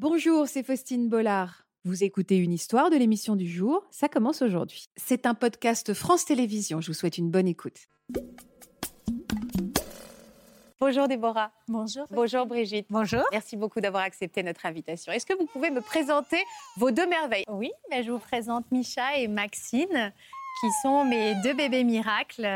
[0.00, 1.66] Bonjour, c'est Faustine Bollard.
[1.84, 4.86] Vous écoutez une histoire de l'émission du jour, ça commence aujourd'hui.
[4.96, 7.76] C'est un podcast France Télévisions, je vous souhaite une bonne écoute.
[10.80, 11.52] Bonjour Déborah.
[11.68, 12.06] Bonjour.
[12.10, 12.86] Bonjour Brigitte.
[12.88, 13.24] Bonjour.
[13.30, 15.12] Merci beaucoup d'avoir accepté notre invitation.
[15.12, 16.42] Est-ce que vous pouvez me présenter
[16.78, 17.44] vos deux merveilles?
[17.50, 20.14] Oui, ben, je vous présente Micha et Maxine,
[20.62, 22.48] qui sont mes deux bébés miracles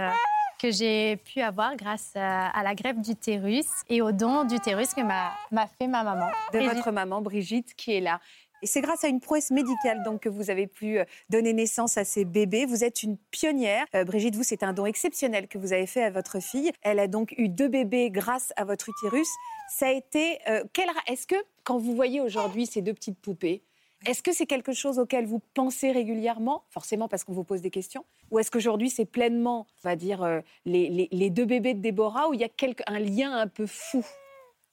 [0.61, 5.03] que j'ai pu avoir grâce à, à la greffe d'utérus et au don d'utérus que
[5.03, 5.33] m'a
[5.79, 6.27] fait ma maman.
[6.53, 6.75] de Brigitte.
[6.77, 8.21] votre maman Brigitte qui est là.
[8.63, 11.99] Et c'est grâce à une prouesse médicale donc que vous avez pu euh, donner naissance
[11.99, 12.65] à ces bébés.
[12.65, 13.85] Vous êtes une pionnière.
[13.95, 16.71] Euh, Brigitte, vous, c'est un don exceptionnel que vous avez fait à votre fille.
[16.81, 19.29] Elle a donc eu deux bébés grâce à votre utérus.
[19.69, 20.39] Ça a été.
[20.49, 23.63] euh, quel Est-ce que quand vous voyez aujourd'hui ces deux petites poupées,
[24.07, 27.71] est-ce que c'est quelque chose auquel vous pensez régulièrement Forcément parce qu'on vous pose des
[27.71, 28.05] questions.
[28.31, 32.35] Ou est-ce qu'aujourd'hui c'est pleinement, on va dire, euh, les, deux bébés de Déborah où
[32.35, 34.05] il y a quelque- un lien un peu fou?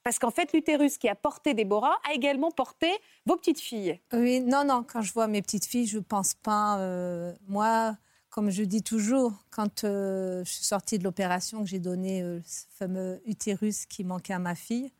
[0.03, 2.89] Parce qu'en fait, l'utérus qui a porté Déborah a également porté
[3.27, 3.99] vos petites filles.
[4.13, 6.79] Oui, non, non, quand je vois mes petites filles, je ne pense pas.
[6.79, 7.95] euh, moi,
[8.31, 12.63] comme je dis toujours, quand euh, je suis sortie de l'opération, que j'ai donné ce
[12.79, 14.91] fameux utérus qui manquait à ma fille,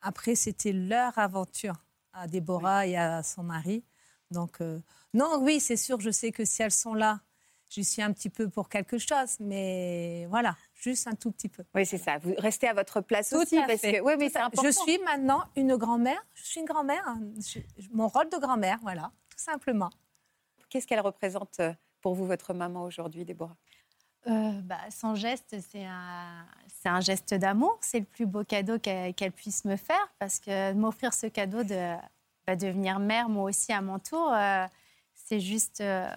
[0.00, 1.74] après, c'était leur aventure
[2.16, 3.84] à Déborah et à son mari.
[4.30, 4.80] Donc, euh,
[5.14, 7.20] non, oui, c'est sûr, je sais que si elles sont là,
[7.70, 11.64] je suis un petit peu pour quelque chose, mais voilà, juste un tout petit peu.
[11.74, 12.18] Oui, c'est ça.
[12.18, 13.56] Vous restez à votre place Tout aussi.
[13.66, 13.94] parce fait.
[13.98, 14.62] que, oui, mais c'est important.
[14.62, 16.20] Je suis maintenant une grand-mère.
[16.34, 17.02] Je suis une grand-mère.
[17.06, 17.20] hein.
[17.38, 17.60] Je-
[17.92, 19.90] Mon rôle de grand-mère, voilà, tout simplement.
[20.68, 23.56] Qu'est-ce qu'elle représente euh, pour vous, votre maman, aujourd'hui, Déborah?
[24.28, 27.78] Euh, bah, son geste, c'est un, geste d'amour.
[27.80, 31.94] C'est le plus beau cadeau qu'elle puisse me faire parce que m'offrir ce cadeau de
[32.46, 34.66] bah, devenir mère, moi aussi à mon tour, euh,
[35.14, 36.08] c'est juste euh,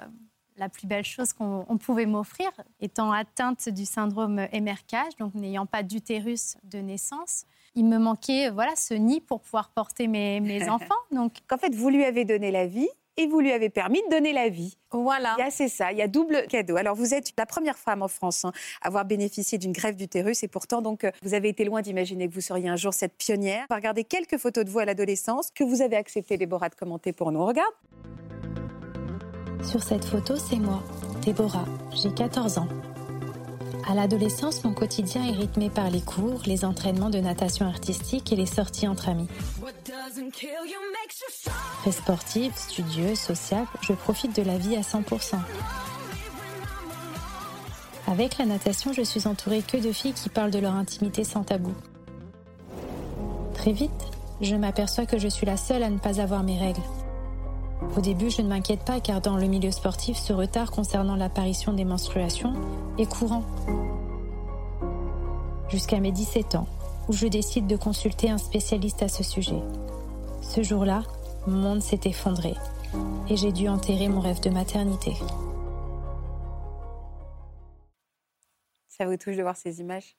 [0.58, 2.50] la plus belle chose qu'on on pouvait m'offrir.
[2.80, 8.76] Étant atteinte du syndrome émercage, donc n'ayant pas d'utérus de naissance, il me manquait voilà
[8.76, 10.96] ce nid pour pouvoir porter mes, mes enfants.
[11.12, 12.90] Donc Qu'en fait, vous lui avez donné la vie
[13.20, 14.78] et vous lui avez permis de donner la vie.
[14.92, 15.36] Voilà.
[15.38, 16.78] Il y a, c'est ça, il y a double cadeau.
[16.78, 20.42] Alors, vous êtes la première femme en France hein, à avoir bénéficié d'une greffe d'utérus
[20.42, 23.18] et pourtant, donc, euh, vous avez été loin d'imaginer que vous seriez un jour cette
[23.18, 23.66] pionnière.
[23.70, 26.76] On va regarder quelques photos de vous à l'adolescence que vous avez accepté, Déborah, de
[26.76, 27.42] commenter pour nous.
[27.42, 27.74] On Regarde.
[29.64, 30.82] Sur cette photo, c'est moi,
[31.22, 32.68] Déborah, j'ai 14 ans.
[33.88, 38.36] À l'adolescence, mon quotidien est rythmé par les cours, les entraînements de natation artistique et
[38.36, 39.28] les sorties entre amis.
[41.82, 45.36] Très sportive, studieuse, sociable, je profite de la vie à 100%.
[48.08, 51.44] Avec la natation, je suis entourée que de filles qui parlent de leur intimité sans
[51.44, 51.74] tabou.
[53.54, 53.92] Très vite,
[54.42, 56.82] je m'aperçois que je suis la seule à ne pas avoir mes règles.
[57.96, 61.74] Au début, je ne m'inquiète pas car dans le milieu sportif, ce retard concernant l'apparition
[61.74, 62.54] des menstruations
[62.98, 63.44] est courant.
[65.70, 66.68] Jusqu'à mes 17 ans,
[67.08, 69.62] où je décide de consulter un spécialiste à ce sujet.
[70.42, 71.04] Ce jour-là,
[71.48, 72.54] mon monde s'est effondré
[73.30, 75.14] et j'ai dû enterrer mon rêve de maternité.
[78.88, 80.18] Ça vous touche de voir ces images?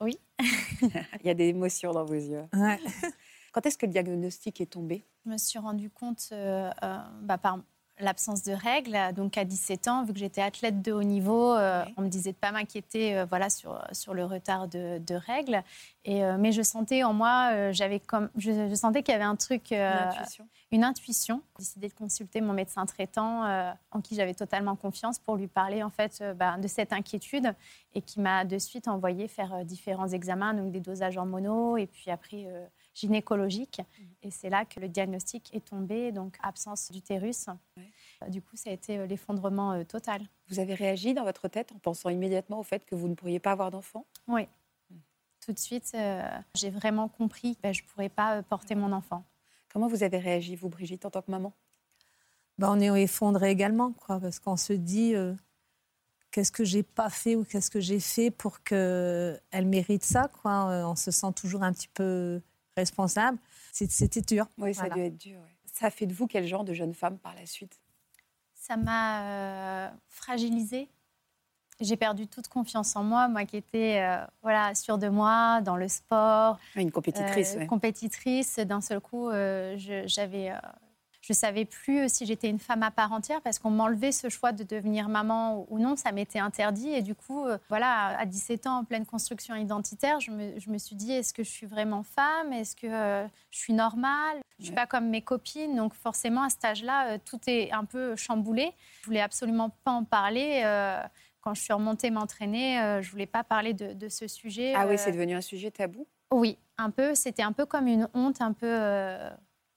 [0.00, 0.18] Oui.
[0.82, 2.44] Il y a des émotions dans vos yeux.
[2.54, 2.78] Ouais.
[3.52, 5.04] Quand est-ce que le diagnostic est tombé?
[5.24, 7.58] Je me suis rendu compte euh, euh, bah, par
[7.98, 8.96] l'absence de règles.
[9.14, 11.94] Donc à 17 ans, vu que j'étais athlète de haut niveau, euh, Oui.
[11.98, 15.62] on me disait de pas m'inquiéter euh, voilà, sur, sur le retard de, de règles.
[16.06, 19.24] Et, euh, mais je sentais en moi, j'avais comme, je, je sentais qu'il y avait
[19.24, 21.42] un truc, une intuition.
[21.58, 23.44] J'ai décidé de consulter mon médecin traitant,
[23.90, 27.54] en qui j'avais totalement confiance, pour lui parler en fait bah, de cette inquiétude
[27.94, 32.10] et qui m'a de suite envoyé faire différents examens, donc des dosages mono et puis
[32.10, 32.46] après
[32.94, 33.80] gynécologique.
[34.22, 37.46] Et c'est là que le diagnostic est tombé, donc absence d'utérus.
[37.76, 37.90] Ouais.
[38.22, 40.22] Euh, Du coup, ça a été euh, l'effondrement euh, total.
[40.48, 43.38] Vous avez réagi dans votre tête en pensant immédiatement au fait que vous ne pourriez
[43.38, 44.04] pas avoir d'enfant?
[44.26, 44.46] Oui.
[45.44, 46.22] Tout de suite, euh,
[46.54, 49.24] j'ai vraiment compris que ben, je ne pourrais pas porter mon enfant.
[49.72, 51.52] Comment vous avez réagi, vous, Brigitte, en tant que maman?
[52.58, 55.34] Ben, on est effondré également, quoi, parce qu'on se dit euh,
[56.30, 60.66] qu'est-ce que j'ai pas fait ou qu'est-ce que j'ai fait pour qu'elle mérite ça, quoi.
[60.86, 62.42] On se sent toujours un petit peu
[62.80, 63.38] responsable.
[63.72, 64.46] C'était dur.
[64.58, 64.94] Oui, ça a Voilà.
[64.96, 65.38] dû être dur.
[65.40, 65.56] ouais.
[65.72, 67.80] Ça a fait de vous quel genre de jeune femme par la suite?
[68.54, 70.88] Ça m'a euh, fragilisée.
[71.80, 75.76] J'ai perdu toute confiance en moi, moi qui étais euh, voilà, sûre de moi dans
[75.76, 77.66] le sport, Une compétitrice, euh, ouais.
[77.66, 78.58] compétitrice.
[78.58, 79.76] D'un seul coup, euh,
[81.30, 84.12] je, euh, je savais plus si j'étais une femme à part entière parce qu'on m'enlevait
[84.12, 86.90] ce choix de devenir maman ou non, ça m'était interdit.
[86.90, 90.70] Et du coup, euh, voilà, à 17 ans, en pleine construction identitaire, je me, je
[90.70, 92.52] me suis dit est-ce que je suis vraiment femme?
[92.52, 94.38] Est-ce que euh, je suis normale?
[94.58, 94.76] Je suis Ouais.
[94.76, 98.72] pas comme mes copines, donc forcément à cet âge-là, euh, tout est un peu chamboulé.
[99.00, 100.62] Je voulais absolument pas en parler.
[100.64, 101.00] euh,
[101.40, 104.74] quand je suis remontée m'entraîner, euh, je voulais pas parler de, de ce sujet.
[104.76, 106.06] Ah oui, euh, c'est devenu un sujet tabou?
[106.32, 107.14] Oui, un peu.
[107.14, 108.66] C'était un peu comme une honte, un peu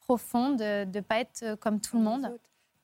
[0.04, 2.38] euh, profond de ne pas être comme tout le monde.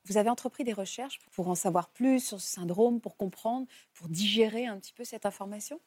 [0.05, 4.07] Vous avez entrepris des recherches pour en savoir plus sur ce syndrome, pour comprendre, pour
[4.07, 5.79] digérer un petit peu cette information?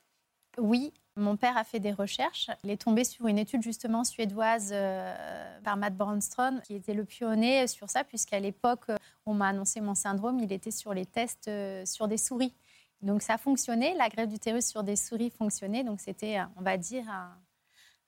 [0.59, 2.51] Oui, mon père a fait des recherches.
[2.63, 7.05] Il est tombé sur une étude justement suédoise euh, par Matt Brandstrom, qui était le
[7.05, 8.85] pionnier sur ça, puisqu'à l'époque,
[9.25, 12.55] où on m'a annoncé mon syndrome, il était sur les tests euh, sur des souris.
[13.01, 17.09] Donc ça fonctionnait, la grève d'utérus sur des souris fonctionnait, donc c'était, on va dire,
[17.09, 17.37] un,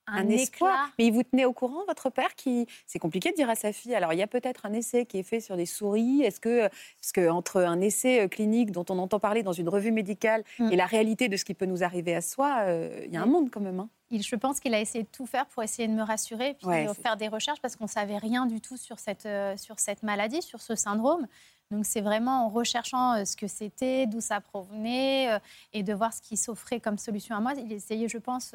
[0.07, 0.91] un, espoir.
[0.99, 3.73] Mais il vous tenait au courant, votre père qui C'est compliqué de dire à sa
[3.73, 3.95] fille.
[3.95, 6.23] Alors, il y a peut-être un essai qui est fait sur des souris.
[6.23, 9.69] Est-ce que, parce que entre un essai euh, clinique dont on entend parler dans une
[9.69, 10.73] revue médicale mm.
[10.73, 13.23] et la réalité de ce qui peut nous arriver à soi, euh, il y a
[13.23, 13.31] un mm.
[13.31, 13.81] monde quand même.
[13.81, 13.89] Hein.
[14.11, 16.93] je pense qu'il a essayé de tout faire pour essayer de me rassurer, puis de
[16.93, 20.43] faire des recherches parce qu'on savait rien du tout sur cette, euh, sur cette maladie,
[20.43, 21.27] sur ce syndrome.
[21.71, 25.41] Donc c'est vraiment en recherchant ce que c'était, d'où ça provenait,
[25.73, 27.55] et de voir ce qui s'offrait comme solution à moi.
[27.57, 28.55] Il essayait, je pense,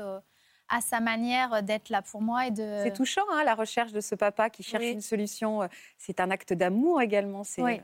[0.69, 2.81] à sa manière d'être là pour moi et de.
[2.83, 5.63] C'est touchant, hein, la recherche de ce papa qui cherche une solution.
[5.63, 5.67] Euh,
[5.97, 7.43] c'est un acte d'amour également.
[7.57, 7.81] Oui,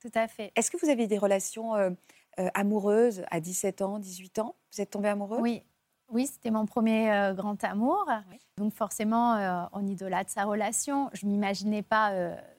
[0.00, 0.52] tout à fait.
[0.56, 1.90] Est-ce que vous avez des relations euh,
[2.38, 4.54] euh, amoureuses à 17 ans, 18 ans?
[4.72, 5.40] Vous êtes tombée amoureuse?
[5.40, 5.62] Oui.
[6.10, 8.10] Oui, c'était mon premier grand amour.
[8.56, 11.10] Donc forcément, on idolâtre sa relation.
[11.12, 12.12] Je m'imaginais pas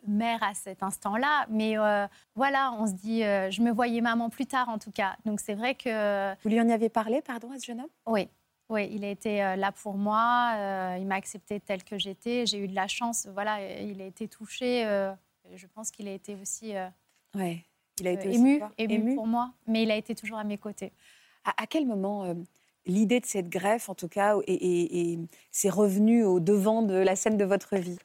[0.06, 1.76] mère à cet instant-là, mais
[2.36, 5.16] voilà, on se dit, je me voyais maman plus tard en tout cas.
[5.26, 6.36] Donc c'est vrai que.
[6.44, 7.90] Vous lui en avez parlé, pardon, à ce jeune homme?
[8.06, 8.30] Oui,
[8.70, 10.54] oui, il a été euh, là pour moi.
[10.56, 12.46] Euh, il m'a accepté tel que j'étais.
[12.46, 13.28] J'ai eu de la chance.
[13.34, 14.86] Voilà, il a été touché.
[14.86, 15.12] Euh,
[15.56, 16.74] je pense qu'il a été aussi
[17.36, 17.66] ouais,
[18.00, 19.52] il a été ému, ému, pour moi.
[19.66, 20.92] Mais il a été toujours à mes côtés.
[21.44, 22.36] À, quel moment
[22.86, 25.18] l'idée de cette greffe, en tout cas, et,
[25.52, 27.98] s'est revenue au devant de la scène de votre vie?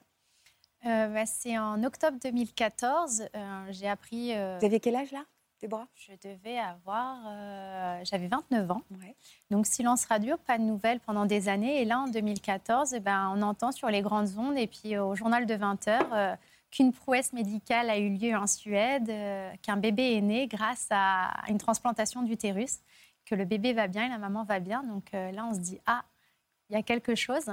[0.82, 3.28] Bah, C'est en octobre 2014.
[3.68, 4.28] J'ai appris.
[4.28, 5.24] Vous aviez quel âge là?
[5.94, 7.18] Je devais avoir.
[7.26, 8.82] Euh, j'avais 29 ans.
[9.50, 11.80] Donc, silence radio, pas de nouvelles pendant des années.
[11.80, 15.14] Et là, en 2014, eh ben, on entend sur les grandes ondes et puis au
[15.14, 16.36] journal de 20 h euh,
[16.70, 21.32] qu'une prouesse médicale a eu lieu en Suède, euh, qu'un bébé est né grâce à
[21.48, 22.80] une transplantation d'utérus,
[23.24, 24.82] que le bébé va bien et la maman va bien.
[24.82, 26.04] Donc là, on se dit ah,
[26.68, 27.46] il y a quelque chose.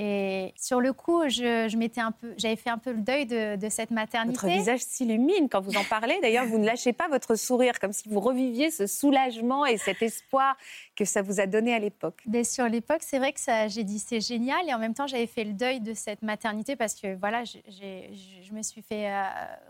[0.00, 3.68] Et sur le coup, je, m'étais un peu, j'avais fait un peu le deuil de,
[3.68, 4.40] cette maternité.
[4.40, 6.16] Votre visage s'illumine quand vous en parlez.
[6.22, 10.00] D'ailleurs, vous ne lâchez pas votre sourire, comme si vous reviviez ce soulagement et cet
[10.00, 10.56] espoir
[10.94, 12.22] que ça vous a donné à l'époque.
[12.26, 15.08] Mais sur l'époque, c'est vrai que ça, j'ai dit c'est génial, et en même temps,
[15.08, 19.24] j'avais fait le deuil de cette maternité parce que voilà, je me suis fait, euh,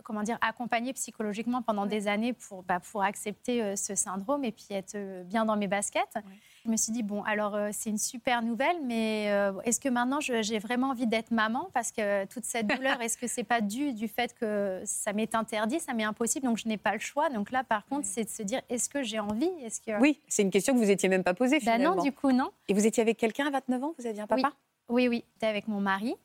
[0.05, 4.53] comment dire, accompagner psychologiquement pendant des années pour, bah, pour accepter euh, ce syndrome et
[4.53, 6.19] puis être euh, bien dans mes baskets.
[6.69, 9.89] Je me suis dit, bon, alors euh, c'est une super nouvelle, mais euh, est-ce que
[9.89, 11.71] maintenant j'ai vraiment envie d'être maman?
[11.73, 15.35] Parce que toute cette douleur, est-ce que c'est pas dû du fait que ça m'est
[15.35, 17.31] interdit, ça m'est impossible, donc je n'ai pas le choix?
[17.31, 19.49] Donc là, par contre, c'est de se dire, est-ce que j'ai envie?
[19.63, 19.99] Est-ce que...
[19.99, 21.93] Oui, c'est une question que vous étiez même pas posée finalement.
[21.93, 22.51] Ben non, du coup, non.
[22.69, 23.95] Et vous étiez avec quelqu'un à 29 ans?
[23.99, 24.53] Vous aviez un papa?
[24.91, 26.17] Oui, oui, j'étais avec mon mari.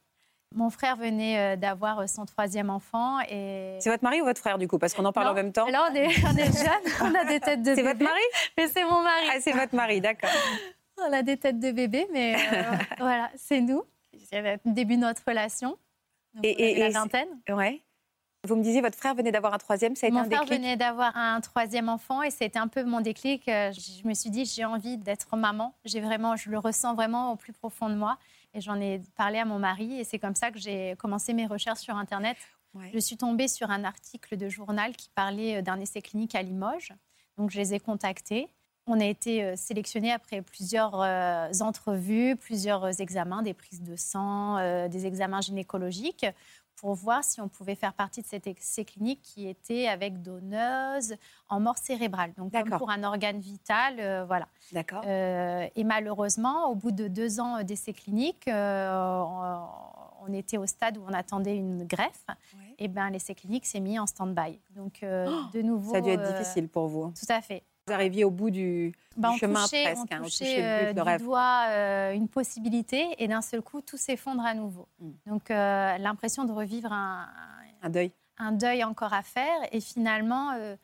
[0.55, 3.19] Mon frère venait euh, d'avoir euh, son troisième enfant.
[3.29, 4.77] et C'est votre mari ou votre frère, du coup?
[4.77, 5.65] Parce qu'on en parle en même temps.
[5.67, 7.81] Là, on est, on est jeunes, on a des têtes de bébé.
[7.81, 8.21] C'est votre mari?
[8.57, 9.25] Mais c'est mon mari.
[9.31, 10.29] Ah, c'est votre mari, d'accord.
[10.99, 12.63] On a des têtes de bébé, mais euh,
[12.99, 13.81] voilà, c'est nous.
[14.29, 15.75] C'est le début de notre relation.
[16.43, 17.27] et, la vingtaine.
[17.49, 17.81] Ouais.
[18.47, 20.39] Vous me disiez, votre frère venait d'avoir un troisième, ça a été un déclic?
[20.39, 23.43] Mon frère venait d'avoir un troisième enfant et c'était un peu mon déclic.
[23.47, 25.73] Je me suis dit, j'ai envie d'être maman.
[25.83, 28.19] J'ai vraiment, je le ressens vraiment au plus profond de moi.
[28.53, 31.47] Et j'en ai parlé à mon mari et c'est comme ça que j'ai commencé mes
[31.47, 32.37] recherches sur Internet.
[32.91, 36.41] Je suis tombée sur un article de journal qui parlait euh, d'un essai clinique à
[36.41, 36.93] Limoges.
[37.37, 38.47] Donc je les ai contactés.
[38.87, 44.57] On a été euh, sélectionnés après plusieurs euh, entrevues, plusieurs examens, des prises de sang,
[44.87, 46.25] des examens gynécologiques
[46.83, 51.15] pour voir si on pouvait faire partie de cette essai clinique qui était avec donneuse
[51.47, 54.49] en mort cérébrale, donc comme pour un organe vital, euh, voilà.
[54.73, 55.01] D'accord.
[55.07, 58.91] Euh, et malheureusement, au bout de deux ans d'essai clinique, euh,
[60.27, 62.25] on, était au stade où on attendait une greffe.
[62.77, 64.59] Et ben l'essai clinique s'est mis en stand-by.
[64.71, 65.05] Donc oh
[65.53, 65.93] de nouveau.
[65.93, 67.13] Ça a dû être difficile pour vous.
[67.17, 67.63] Tout à fait.
[67.85, 70.07] Vous arriviez au bout du, bah, chemin touchait, presque.
[70.13, 74.53] On touchait, hein, du doigt euh, une possibilité et d'un seul coup, tout s'effondre à
[74.53, 74.87] nouveau.
[74.99, 75.11] Hmm.
[75.27, 77.27] Donc, euh, l'impression de revivre un,
[77.81, 78.13] un, deuil.
[78.37, 79.57] Un deuil encore à faire.
[79.73, 80.77] Et finalement, euh,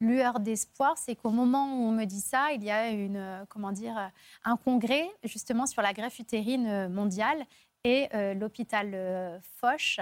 [0.00, 3.72] lueur d'espoir, c'est qu'au moment où on me dit ça, il y a une, comment
[3.72, 4.10] dire,
[4.42, 7.44] un congrès justement sur la greffe utérine mondiale
[7.84, 10.00] et l'hôpital Foch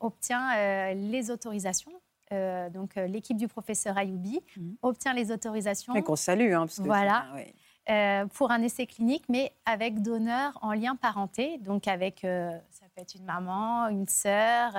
[0.00, 1.92] obtient les autorisations
[2.32, 4.76] euh, donc euh, l'équipe du professeur Ayoubi, mhm.
[4.82, 5.94] obtient les autorisations.
[5.94, 6.52] Et qu'on salue.
[6.52, 7.26] Hein, voilà.
[7.88, 13.02] Euh, pour un essai clinique, mais avec donneur en lien parenté, donc avec, ça peut
[13.02, 14.74] être une maman, une sœur.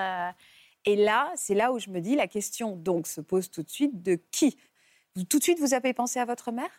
[0.86, 3.70] Et là, c'est là où je me dis, la question donc se pose tout de
[3.70, 4.58] suite de qui?
[5.30, 6.70] Tout de suite, vous avez pensé à votre mère?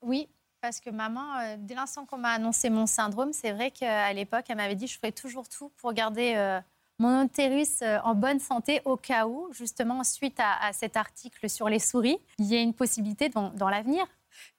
[0.00, 0.28] Oui,
[0.62, 4.56] parce que maman, dès l'instant qu'on m'a annoncé mon syndrome, c'est vrai qu'à l'époque, elle
[4.56, 6.60] m'avait dit je ferai toujours tout pour garder
[7.02, 11.68] mon utérus euh, en bonne santé au cas où, justement, suite à, cet article sur
[11.68, 14.06] les souris, il y a une possibilité dans l'avenir.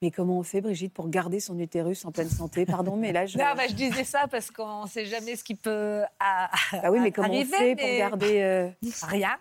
[0.02, 2.66] Mais comment on fait, Brigitte, pour garder son utérus en pleine santé?
[2.66, 3.38] Pardon, mais là, je.
[3.38, 6.90] Non, bah, je disais ça parce qu'on ne sait jamais ce qui peut à, bah
[6.90, 8.40] oui, mais comment on fait pour garder.
[8.42, 8.70] Euh,
[9.08, 9.36] Rien.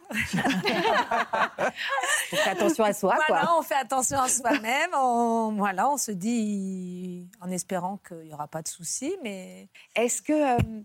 [2.32, 4.92] on fait attention à soi, voilà, on fait attention à soi-même.
[4.96, 9.70] On, voilà, on se dit en espérant qu'il n'y aura pas de soucis, mais.
[9.96, 10.34] Est-ce que.
[10.34, 10.82] Euh,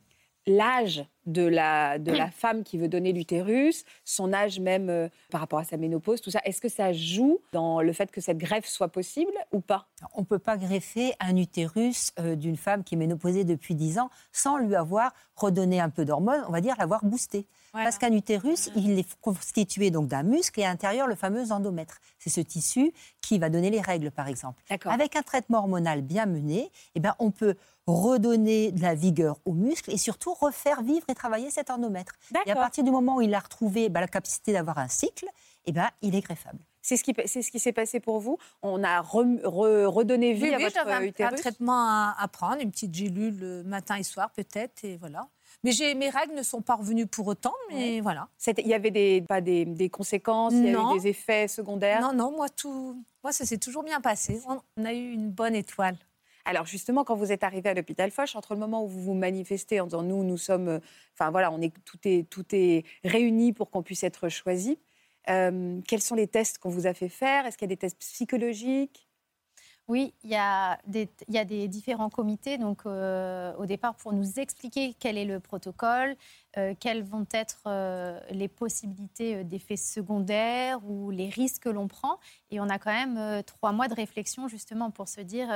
[0.49, 5.43] l'âge de la, de la femme qui veut donner l'utérus, son âge même euh, par
[5.43, 8.39] rapport à sa ménopause, tout ça, est-ce que ça joue dans le fait que cette
[8.39, 9.89] greffe soit possible ou pas?
[10.15, 13.99] On ne peut pas greffer un utérus euh, d'une femme qui est ménopausée depuis 10
[13.99, 17.47] ans sans lui avoir redonné un peu d'hormones, on va dire l'avoir boosté.
[17.73, 21.99] Parce qu'un utérus, il est constitué donc d'un muscle et à l'intérieur le fameux endomètre.
[22.19, 24.63] C'est ce tissu qui va donner les règles, par exemple.
[24.87, 27.57] Avec un traitement hormonal bien mené, eh ben, on peut
[27.93, 32.13] redonner de la vigueur aux muscles et surtout refaire vivre et travailler cet endomètre.
[32.47, 35.27] Et à partir du moment où il a retrouvé bah, la capacité d'avoir un cycle,
[35.65, 36.59] eh ben, il est greffable.
[36.81, 38.39] C'est ce qui c'est ce qui s'est passé pour vous.
[38.63, 41.33] On a redonné vie à votre un, utérus.
[41.33, 45.29] un traitement à, prendre, une petite gélule matin et soir peut-être, et voilà.
[45.65, 48.29] Mais mes règles ne sont pas revenues pour autant, mais voilà.
[48.47, 52.01] Il y avait des, pas des, des conséquences, il y avait des effets secondaires?
[52.01, 54.41] Non, non, moi, tout, moi ça s'est toujours bien passé.
[54.77, 55.97] On a eu une bonne étoile.
[56.49, 59.13] Alors justement, quand vous êtes arrivé à l'hôpital Foch, entre le moment où vous vous
[59.15, 60.81] manifestez en disant nous, nous sommes, euh,
[61.13, 62.47] enfin voilà, on est tout est tout
[63.05, 64.79] réuni pour qu'on puisse être choisi.
[65.29, 67.45] Euh, quels sont les tests qu'on vous a fait faire?
[67.45, 69.08] Est-ce qu'il y a des tests psychologiques?
[69.89, 73.95] Oui, il y, a des, il y a des différents comités donc, euh, au départ
[73.95, 76.15] pour nous expliquer quel est le protocole,
[76.59, 82.19] euh, quelles vont être euh, les possibilités d'effets secondaires ou les risques que l'on prend.
[82.51, 85.49] Et on a quand même trois mois de réflexion justement pour se dire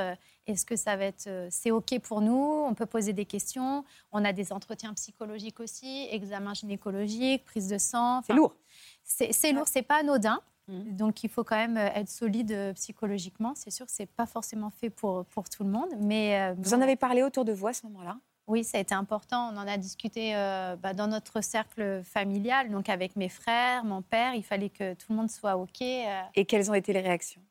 [0.47, 2.65] est-ce que ça va être c'est ok pour nous?
[2.67, 3.85] On peut poser des questions.
[4.11, 8.21] On a des entretiens psychologiques aussi, examen gynécologique, prise de sang.
[8.25, 8.55] C'est lourd.
[9.03, 10.41] C'est lourd, c'est pas anodin.
[10.67, 10.95] Mmh.
[10.95, 13.53] Donc il faut quand même euh, être solide euh, psychologiquement.
[13.55, 15.89] C'est sûr que ce n'est pas forcément fait pour, pour tout le monde.
[15.99, 18.17] Mais, euh, vous en avez parlé autour de vous à ce moment-là?
[18.47, 19.51] Oui, ça a été important.
[19.53, 24.35] On en a discuté bah, dans notre cercle familial, donc avec mes frères, mon père.
[24.35, 25.81] Il fallait que tout le monde soit OK.
[25.81, 27.41] Et quelles ont été les réactions?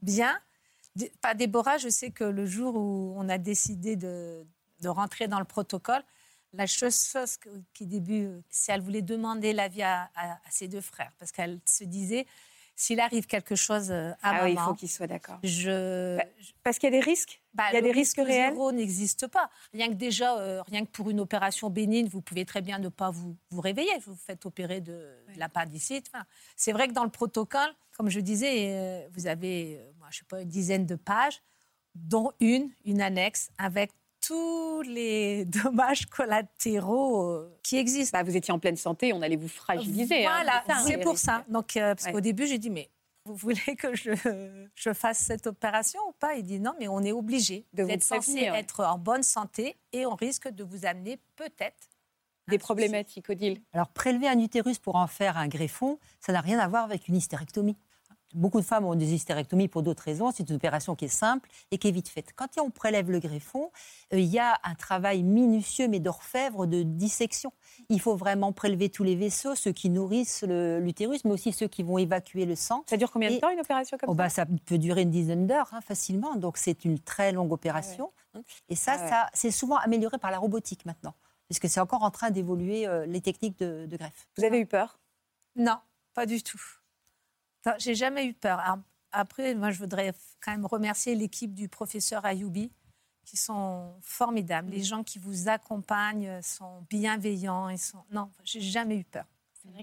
[0.00, 0.38] Bien.
[1.20, 4.46] Pas Déborah, je sais que le jour où on a décidé de,
[4.80, 6.04] de rentrer dans le protocole,
[6.52, 7.14] la chose
[7.72, 11.84] qui début, c'est elle voulait demander l'avis à, à, ses deux frères, parce qu'elle se
[11.84, 12.26] disait,
[12.74, 15.38] s'il arrive quelque chose euh, à ah maman, il faut qu'il soit d'accord.
[15.42, 16.16] Je...
[16.16, 16.24] Bah,
[16.64, 17.42] parce qu'il y a des risques.
[17.54, 18.54] Bah, il y a des risques réels.
[18.54, 19.50] Zéro n'existe pas.
[19.72, 22.88] Rien que déjà, euh, rien que pour une opération bénigne, vous pouvez très bien ne
[22.88, 23.92] pas vous, vous réveiller.
[24.04, 25.06] Vous vous faites opérer de,
[25.36, 26.10] l'appendicite.
[26.12, 26.24] Enfin,
[26.56, 30.24] c'est vrai que dans le protocole, comme je disais, euh, vous avez, moi, je sais
[30.24, 31.42] pas, une dizaine de pages,
[31.94, 33.92] dont une, une annexe avec
[34.26, 38.18] tous les dommages collatéraux qui existent.
[38.18, 40.26] Bah, vous étiez en pleine santé, on allait vous fragiliser.
[40.26, 41.44] Hein, voilà, c'est pour ça.
[41.48, 42.90] Donc, euh, parce qu'au début, j'ai dit, mais
[43.24, 44.12] vous voulez que je,
[44.74, 46.34] je, fasse cette opération ou pas?
[46.34, 50.14] Il dit non, mais on est obligé d'être censé être en bonne santé et on
[50.14, 51.88] risque de vous amener peut-être
[52.48, 53.60] des problématiques, Odile.
[53.72, 57.08] Alors, prélever un utérus pour en faire un greffon, ça n'a rien à voir avec
[57.08, 57.76] une hystérectomie.
[58.34, 60.30] Beaucoup de femmes ont des hystérectomies pour d'autres raisons.
[60.32, 62.32] C'est une opération qui est simple et qui est vite faite.
[62.36, 63.70] Quand on prélève le greffon,
[64.12, 67.52] euh, il y a un travail minutieux, mais d'orfèvre, de dissection.
[67.88, 71.82] Il faut vraiment prélever tous les vaisseaux, ceux qui nourrissent l'utérus, mais aussi ceux qui
[71.82, 72.84] vont évacuer le sang.
[72.88, 74.46] Ça dure combien de temps une opération comme oh, ça bah, Ça?
[74.66, 76.36] peut durer une dizaine d'heures hein, facilement.
[76.36, 78.12] Donc c'est une très longue opération.
[78.34, 81.14] Ah et ça, ah ça c'est souvent amélioré par la robotique maintenant,
[81.48, 84.26] puisque c'est encore en train d'évoluer euh, les techniques de greffe.
[84.36, 84.98] Vous avez eu peur?
[85.56, 85.78] Non,
[86.14, 86.81] pas du tout.
[87.78, 88.60] J'ai jamais eu peur.
[89.12, 92.72] Après, moi, je voudrais quand même remercier l'équipe du professeur Ayoubi,
[93.24, 94.70] qui sont formidables.
[94.70, 97.68] Les gens qui vous accompagnent sont bienveillants.
[97.68, 98.02] Ils sont...
[98.10, 99.24] Non, j'ai jamais eu peur.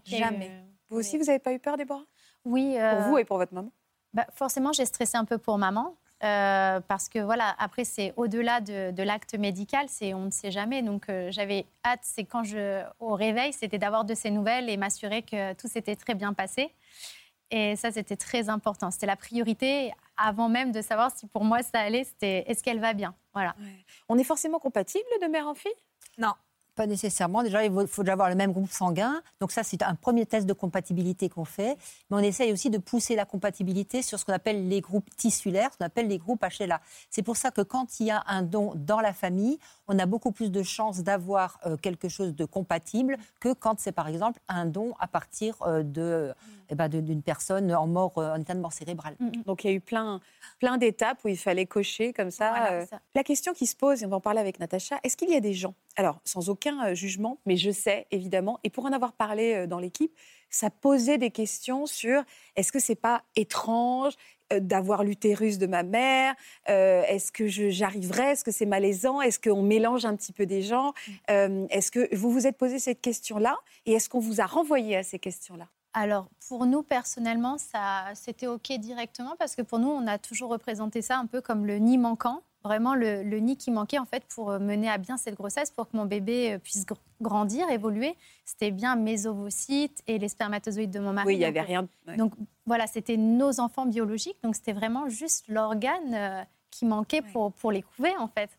[0.06, 0.66] Jamais.
[0.90, 2.04] Vous aussi, vous n'avez pas eu peur, Déborah?
[2.46, 2.74] Oui.
[2.74, 3.72] Pour euh, vous et pour votre maman?
[4.14, 5.96] bah, Forcément, j'ai stressé un peu pour maman.
[6.22, 10.82] Euh, parce que voilà, après c'est au-delà de, l'acte médical, c'est on ne sait jamais.
[10.82, 14.76] Donc euh, j'avais hâte, c'est quand je au réveil, c'était d'avoir de ces nouvelles et
[14.76, 16.74] m'assurer que tout s'était très bien passé.
[17.52, 18.92] Et ça, c'était très important.
[18.92, 22.04] C'était la priorité avant même de savoir si pour moi ça allait.
[22.04, 23.16] C'était est-ce qu'elle va bien?
[23.34, 23.56] Voilà.
[24.08, 25.72] On est forcément compatible de mère en fille?
[26.18, 26.34] Non.
[26.80, 27.44] Pas nécessairement.
[27.44, 29.22] Déjà, il faut déjà avoir le même groupe sanguin.
[29.42, 31.76] Donc ça, c'est un premier test de compatibilité qu'on fait.
[32.10, 35.72] Mais on essaye aussi de pousser la compatibilité sur ce qu'on appelle les groupes tissulaires,
[35.74, 36.80] ce qu'on appelle les groupes HLA.
[37.10, 39.60] C'est pour ça que quand il y a un don dans la famille,
[39.90, 43.92] on a beaucoup plus de chances d'avoir euh, quelque chose de compatible que quand c'est
[43.92, 46.34] par exemple un don à partir euh, de,
[46.70, 49.16] eh ben, d'une personne en mort, euh, en état de mort cérébrale.
[49.20, 49.44] Mm, mm.
[49.46, 50.22] Donc il y a eu plein,
[50.60, 52.86] plein d'étapes où il fallait cocher comme ça.
[53.16, 55.36] La question qui se pose, et on va en parler avec Natacha, est-ce qu'il y
[55.36, 58.92] a des gens, alors sans aucun aucun jugement, mais je sais évidemment, et pour en
[58.92, 60.12] avoir parlé dans l'équipe,
[60.50, 62.24] ça posait des questions sur
[62.56, 64.14] est-ce que c'est pas étrange
[64.52, 66.34] d'avoir l'utérus de ma mère
[66.66, 70.94] Est-ce que j'arriverai Est-ce que c'est malaisant Est-ce qu'on mélange un petit peu des gens
[71.30, 71.68] mmh.
[71.70, 75.04] Est-ce que vous vous êtes posé cette question-là Et est-ce qu'on vous a renvoyé à
[75.04, 75.68] ces questions-là?
[75.94, 80.52] Alors, pour nous, personnellement, ça, c'était OK directement parce que pour nous, on a toujours
[80.52, 82.42] représenté ça un peu comme le nid manquant.
[82.64, 85.96] Vraiment, le, nid qui manquait, en fait, pour mener à bien cette grossesse, pour que
[85.96, 86.86] mon bébé euh, puisse
[87.22, 88.16] grandir, évoluer.
[88.44, 91.28] C'était bien mes ovocytes et les spermatozoïdes de mon mari.
[91.28, 91.88] Oui, il n'y avait rien.
[92.18, 92.34] Donc,
[92.66, 94.38] voilà, c'était nos enfants biologiques.
[94.44, 98.50] Donc, c'était vraiment juste l'organe euh, qui manquait pour, pour les couver, en fait.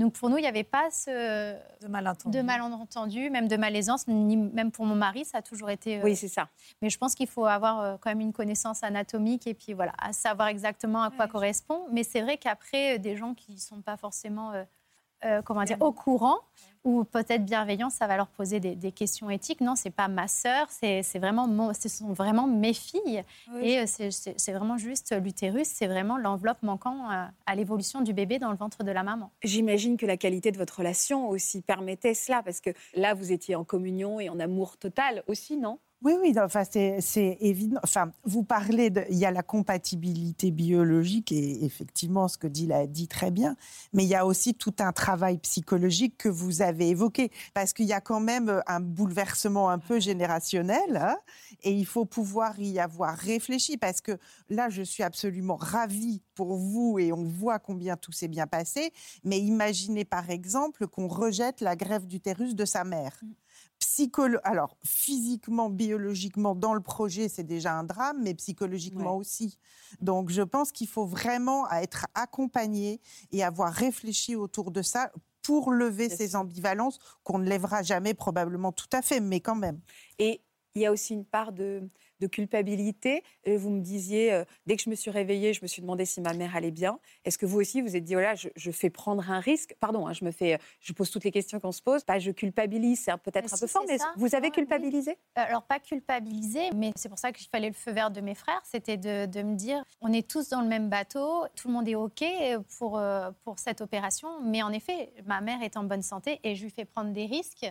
[0.00, 1.54] Donc pour nous, il n'y avait pas ce...
[1.82, 2.36] de malentendu.
[2.36, 5.98] de malentendu, même de malaisance, ni même pour mon mari, ça a toujours été.
[5.98, 6.48] Euh, oui, c'est ça.
[6.80, 9.92] Mais je pense qu'il faut avoir euh, quand même une connaissance anatomique et puis voilà,
[9.98, 11.86] à savoir exactement à quoi correspond.
[11.92, 14.52] Mais c'est vrai qu'après, euh, des gens qui ne sont pas forcément
[15.24, 16.38] euh, comment dire, au courant
[16.82, 19.60] ou peut-être bienveillant, ça va leur poser des, questions éthiques.
[19.60, 23.22] Non, c'est pas ma sœur, c'est vraiment ce sont vraiment mes filles.
[23.60, 28.50] Et euh, c'est vraiment juste l'utérus, c'est vraiment l'enveloppe manquant à l'évolution du bébé dans
[28.50, 29.30] le ventre de la maman.
[29.42, 33.56] J'imagine que la qualité de votre relation aussi permettait cela, parce que là, vous étiez
[33.56, 35.78] en communion et en amour total aussi, non?
[36.02, 37.78] Oui, oui, enfin, c'est évident.
[37.84, 42.72] Enfin, vous parlez, de, il y a la compatibilité biologique et effectivement, ce que dit
[42.72, 43.54] a dit très bien,
[43.92, 47.84] mais il y a aussi tout un travail psychologique que vous avez évoqué, parce qu'il
[47.84, 51.16] y a quand même un bouleversement un peu générationnel, hein,
[51.62, 56.56] et il faut pouvoir y avoir réfléchi, parce que là, je suis absolument ravie pour
[56.56, 61.60] vous et on voit combien tout s'est bien passé, mais imaginez par exemple qu'on rejette
[61.60, 63.20] la grève d'utérus de sa mère.
[64.44, 69.58] Alors physiquement, biologiquement, dans le projet, c'est déjà un drame, mais psychologiquement aussi.
[70.00, 73.00] Donc, je pense qu'il faut vraiment être accompagné
[73.32, 75.10] et avoir réfléchi autour de ça
[75.42, 79.80] pour lever ces ambivalences qu'on ne lèvera jamais probablement tout à fait, mais quand même.
[80.18, 80.42] Et
[80.74, 81.88] il y a aussi une part de,
[82.20, 83.24] de culpabilité.
[83.44, 86.04] Et vous me disiez, euh, dès que je me suis réveillée, je me suis demandé
[86.04, 87.00] si ma mère allait bien.
[87.24, 89.74] Est-ce que vous aussi, vous êtes dit, voilà, je, fais prendre un risque?
[89.80, 92.04] Pardon, hein, je me fais, je pose toutes les questions qu'on se pose.
[92.04, 95.12] Pas je culpabilise, c'est peut-être un peu fort, mais vous avez culpabilisé?
[95.12, 98.34] Euh, Alors, pas culpabilisé, mais c'est pour ça qu'il fallait le feu vert de mes
[98.34, 98.60] frères.
[98.64, 101.88] C'était de, de, me dire, on est tous dans le même bateau, tout le monde
[101.88, 102.24] est OK
[102.78, 104.40] pour, euh, pour cette opération.
[104.42, 107.26] Mais en effet, ma mère est en bonne santé et je lui fais prendre des
[107.26, 107.66] risques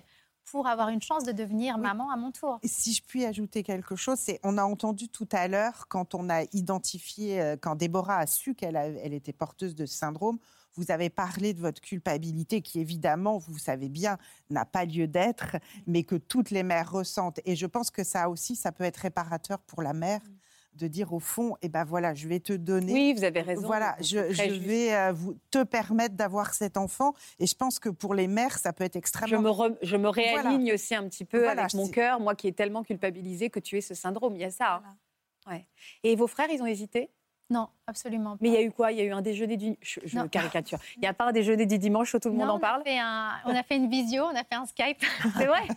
[0.51, 2.59] pour avoir une chance de devenir maman à mon tour.
[2.63, 6.29] Si je puis ajouter quelque chose, c'est on a entendu tout à l'heure quand on
[6.29, 10.39] a identifié, euh, quand Déborah a su qu'elle elle était porteuse de ce syndrome,
[10.75, 14.17] vous avez parlé de votre culpabilité qui, évidemment, vous savez bien,
[14.49, 15.57] n'a pas lieu d'être,
[15.87, 17.39] mais que toutes les mères ressentent.
[17.45, 20.21] Et je pense que ça aussi, ça peut être réparateur pour la mère.
[20.21, 20.38] Mm
[20.79, 22.93] de dire au fond, eh ben voilà, je vais te donner.
[22.93, 23.67] Oui, vous avez raison.
[23.67, 24.17] Voilà, je,
[24.59, 27.13] vais euh, vous, te permettre d'avoir cet enfant.
[27.37, 29.53] Et je pense que pour les mères, ça peut être extrêmement.
[29.53, 32.53] Je me, je me réaligne aussi un petit peu avec mon cœur, moi qui est
[32.53, 34.35] tellement culpabilisée que tu aies ce syndrome.
[34.35, 34.81] Il y a ça.
[34.85, 35.51] Hein.
[35.51, 35.67] Ouais.
[36.03, 37.11] Et vos frères, ils ont hésité?
[37.51, 38.37] Non, absolument pas.
[38.41, 38.91] Mais il y a eu quoi?
[38.91, 39.75] Il y a eu un déjeuner du...
[39.81, 40.77] Je, je caricature.
[40.97, 42.81] Il n'y a pas un déjeuner du dimanche où tout le monde en parle on
[42.81, 43.31] a, fait un...
[43.45, 45.03] on a fait une visio, on a fait un Skype.
[45.37, 45.67] C'est vrai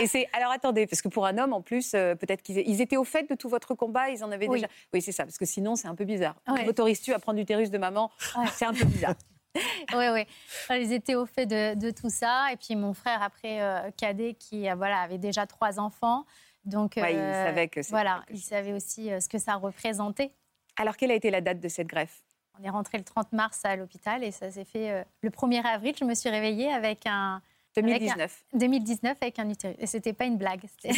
[0.00, 0.28] Et c'est...
[0.34, 3.28] Alors attendez, parce que pour un homme, en plus, euh, peut-être qu'ils étaient au fait
[3.30, 4.66] de tout votre combat, ils en avaient déjà...
[4.92, 6.34] Oui, c'est ça, parce que sinon, c'est un peu bizarre.
[6.46, 6.66] Ouais.
[6.66, 8.10] M'autorises-tu à prendre l'utérus de maman?
[8.52, 9.14] C'est un peu bizarre.
[9.94, 10.26] oui, oui.
[10.70, 12.52] Ils étaient au fait de, tout ça.
[12.52, 16.26] Et puis mon frère, après, euh, cadet, qui euh, voilà, avait déjà trois enfants.
[16.66, 20.34] Donc, il savait que Voilà, il savait aussi ce que ça représentait.
[20.80, 22.22] Alors, quelle a été la date de cette greffe?
[22.58, 25.62] On est rentré le 30 mars à l'hôpital et ça s'est fait euh, le 1er
[25.62, 25.94] avril.
[26.00, 27.42] Je me suis réveillée avec un.
[27.76, 28.44] 2019.
[28.54, 29.76] 2019 avec un utérus.
[29.78, 30.62] Et c'était pas une blague.
[30.82, 30.90] ça,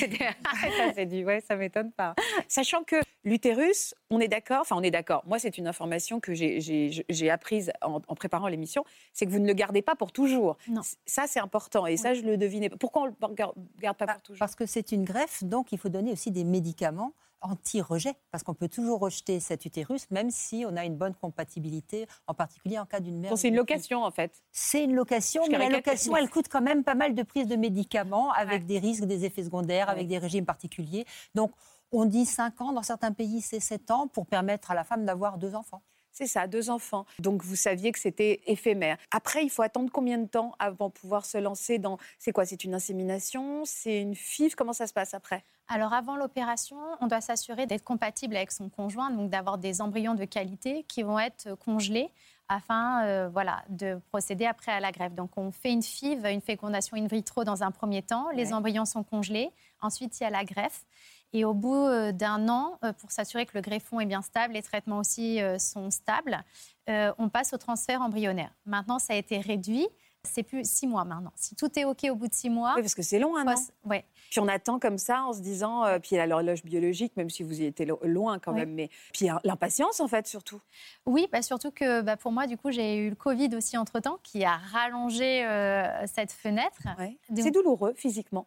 [0.94, 1.24] c'est du.
[1.24, 2.14] Ouais, ça m'étonne pas.
[2.46, 4.60] Sachant que l'utérus, on est d'accord.
[4.60, 5.24] Enfin, on est d'accord.
[5.26, 8.84] Moi, c'est une information que j'ai apprise en, préparant l'émission.
[9.12, 10.56] C'est que vous ne le gardez pas pour toujours.
[10.68, 10.82] Non.
[11.06, 11.86] Ça, c'est important.
[11.88, 12.70] Et ça, je le devinais.
[12.70, 13.44] Pourquoi on ne le
[13.80, 14.38] garde pas pour toujours?
[14.38, 18.54] Parce que c'est une greffe, donc il faut donner aussi des médicaments anti-rejet, parce qu'on
[18.54, 22.86] peut toujours rejeter cet utérus, même si on a une bonne compatibilité, en particulier en
[22.86, 23.36] cas d'une mère.
[23.36, 24.42] c'est une location, en fait.
[24.50, 27.56] C'est une location, mais la location, elle coûte quand même pas mal de prises de
[27.56, 31.04] médicaments, avec des risques, des effets secondaires, avec des régimes particuliers.
[31.34, 31.52] Donc,
[31.90, 35.04] on dit 5 ans, dans certains pays, c'est 7 ans, pour permettre à la femme
[35.04, 35.82] d'avoir deux enfants.
[36.12, 37.06] C'est ça, deux enfants.
[37.18, 38.98] Donc vous saviez que c'était éphémère.
[39.10, 41.98] Après, il faut attendre combien de temps avant de pouvoir se lancer dans...
[42.18, 45.42] C'est quoi C'est une insémination C'est une FIV Comment ça se passe après?
[45.68, 50.14] Alors avant l'opération, on doit s'assurer d'être compatible avec son conjoint, donc d'avoir des embryons
[50.14, 52.10] de qualité qui vont être congelés
[52.48, 55.14] afin euh, voilà, de procéder après à la greffe.
[55.14, 58.84] Donc on fait une FIV, une fécondation in vitro dans un premier temps, les embryons
[58.84, 60.84] sont congelés, ensuite il y a la greffe.
[61.32, 64.54] Et au bout euh, d'un an, euh, pour s'assurer que le greffon est bien stable,
[64.54, 66.42] les traitements aussi sont stables,
[66.88, 68.52] on passe au transfert embryonnaire.
[68.66, 69.86] Maintenant, ça a été réduit
[70.24, 71.32] C'est plus six mois maintenant.
[71.36, 72.74] Si tout est OK au bout de six mois.
[72.76, 73.54] Oui, parce que c'est long, un an.
[73.84, 74.04] Ouais.
[74.32, 77.14] Puis on attend comme ça en se disant, euh, puis il y a l'horloge biologique,
[77.18, 80.58] même si vous y étiez loin quand même, mais puis l'impatience en fait surtout.
[81.04, 84.18] Oui, bah, surtout que bah, pour moi, du coup, j'ai eu le Covid aussi entre-temps
[84.22, 86.88] qui a rallongé euh, cette fenêtre.
[87.36, 88.46] C'est douloureux physiquement.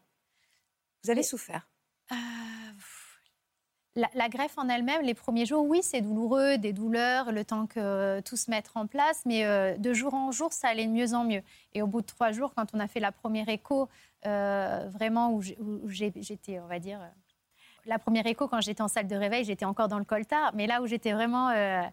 [1.04, 1.68] Vous avez souffert
[2.12, 2.16] euh,
[3.96, 8.20] la, greffe en elle-même, les premiers jours, oui, c'est douloureux, des douleurs, le temps que
[8.22, 11.24] tout se mette en place, mais de jour en jour, ça allait de mieux en
[11.24, 11.42] mieux.
[11.74, 13.88] Et au bout de trois jours, quand on a fait la première écho,
[14.26, 15.42] euh, vraiment où
[15.90, 17.08] j'étais, on va dire, euh,
[17.86, 20.66] la première écho quand j'étais en salle de réveil, j'étais encore dans le coltard, mais
[20.66, 21.84] là où j'étais vraiment, euh,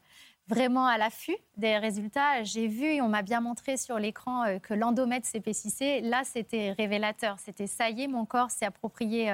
[0.48, 4.72] vraiment à l'affût des résultats, j'ai vu et on m'a bien montré sur l'écran que
[4.72, 6.00] l'endomètre s'épaississait.
[6.00, 7.38] Là, c'était révélateur.
[7.38, 9.30] C'était ça y est, mon corps s'est approprié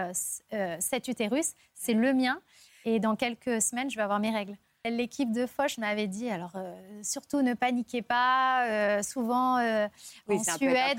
[0.80, 2.40] cet utérus, c'est le mien,
[2.88, 4.56] et dans quelques semaines, je vais avoir mes règles.
[4.84, 8.66] L'équipe de Foch m'avait dit, alors euh, surtout ne paniquez pas.
[8.68, 9.86] Euh, souvent euh,
[10.30, 10.98] en Suède,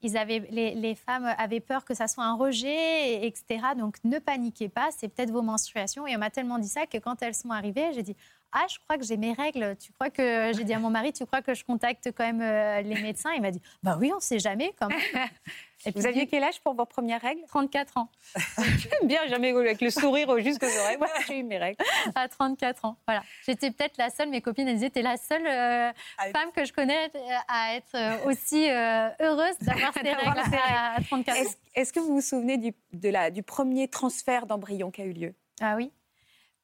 [0.00, 3.60] ils avaient, les, femmes avaient peur que ça soit un rejet, etc.
[3.76, 6.06] Donc ne paniquez pas, c'est peut-être vos menstruations.
[6.06, 8.16] Et on m'a tellement dit ça que quand elles sont arrivées, j'ai dit
[8.52, 9.76] ah, je crois que j'ai mes règles.
[9.78, 12.84] Tu crois que j'ai dit à mon mari, tu crois que je contacte quand même
[12.84, 13.32] les médecins?
[13.34, 14.98] Il m'a dit, bah oui, on ne sait jamais quand même.
[15.94, 17.42] Vous aviez quel âge pour vos premières règles?
[17.48, 18.08] 34 ans.
[19.04, 20.98] bien, jamais avec le sourire jusqu'aux oreilles.
[20.98, 21.84] Moi, j'ai eu mes règles.
[22.14, 23.22] À 34 ans, voilà.
[23.46, 25.92] J'étais peut-être la seule, mes copines, elles disaient, t'es la seule euh,
[26.32, 27.10] femme que je connais
[27.48, 31.44] à être euh, aussi euh, heureuse d'avoir ces règles à, 34 ans.
[31.74, 35.12] Est-ce que vous vous souvenez du, de la, du premier transfert d'embryon qui a eu
[35.12, 35.34] lieu?
[35.60, 35.90] Ah oui.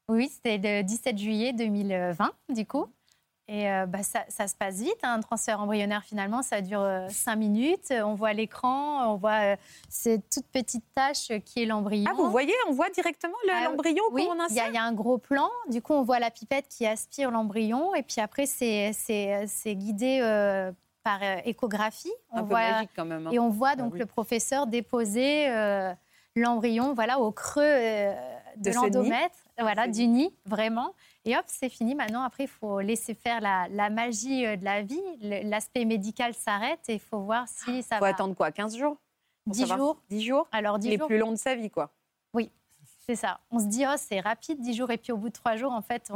[0.09, 2.87] Oui, c'était le 17 juillet 2020, du coup.
[3.51, 7.09] Et euh, bah, ça, se passe vite, hein, un transfert embryonnaire finalement, ça dure euh,
[7.09, 7.91] cinq minutes.
[7.91, 9.57] On voit l'écran, on voit euh,
[9.89, 12.05] cette toute petite tache qui est l'embryon.
[12.11, 15.17] Ah, vous voyez, on voit directement ah l'embryon oui, on il y, a un gros
[15.17, 15.49] plan.
[15.71, 17.95] Du coup, on voit la pipette qui aspire l'embryon.
[17.95, 18.93] Et puis après, c'est
[19.67, 20.21] guidé
[21.03, 22.13] par échographie.
[22.33, 23.27] On un voit, peu magique quand même.
[23.29, 23.31] Hein.
[23.33, 25.49] Et on voit ah donc le professeur déposer
[26.37, 28.13] l'embryon voilà, au creux
[28.59, 30.95] de, de l'endomètre, voilà, du nid, vraiment.
[31.25, 31.95] Et hop, c'est fini.
[31.95, 35.01] Maintenant, après, il faut laisser faire la, magie euh, de la vie.
[35.21, 38.09] L'aspect médical s'arrête et il faut voir si ça faut va.
[38.09, 38.97] faut attendre quoi 15 jours
[39.47, 40.03] 10 jours.
[40.11, 41.91] 10 jours Alors, 10 Les plus longs de sa vie, quoi.
[42.35, 42.51] Oui,
[43.07, 43.41] c'est ça.
[43.51, 44.91] On se dit, oh, c'est rapide, 10 jours.
[44.91, 46.11] Et puis, au bout de 3 jours, en fait,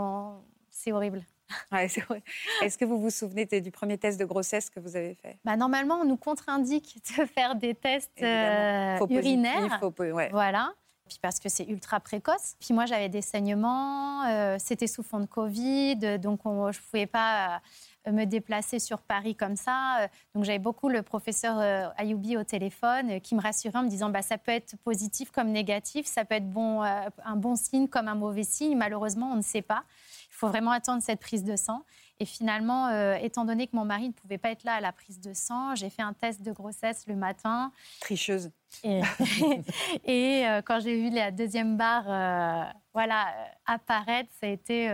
[0.71, 1.25] c'est horrible.
[1.71, 2.23] Ouais, c'est vrai.
[2.63, 5.39] Est-ce que vous vous souvenez du premier test de grossesse que vous avez fait?
[5.45, 9.79] Bah, Normalement, on nous contre-indique de faire des tests euh, urinaires.
[9.79, 10.31] faut, ouais.
[10.33, 10.73] Voilà
[11.13, 12.57] puis parce que c'est ultra précoce.
[12.59, 17.07] Puis moi, j'avais des saignements, euh, c'était sous fond de Covid, donc je ne pouvais
[17.07, 17.61] pas
[18.07, 20.09] euh, me déplacer sur Paris comme ça.
[20.35, 24.09] Donc j'avais beaucoup le professeur euh, Ayoubi au téléphone qui me rassurait en me disant
[24.09, 28.09] bah, ça peut être positif comme négatif, ça peut être bon, un bon signe comme
[28.09, 28.77] un mauvais signe.
[28.77, 29.85] Malheureusement, on ne sait pas.
[30.31, 31.83] Il faut vraiment attendre cette prise de sang.
[32.23, 34.93] Et finalement, euh, étant donné que mon mari ne pouvait pas être là à la
[34.93, 37.73] prise de sang, j'ai fait un test de grossesse le matin.
[38.01, 38.53] Tricheuse.
[38.85, 39.03] Et,
[40.47, 42.63] euh, quand j'ai vu la deuxième barre euh,
[42.95, 43.35] voilà,
[43.67, 44.89] apparaître, ça a été